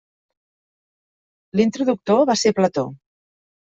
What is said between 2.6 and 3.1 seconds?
Plató.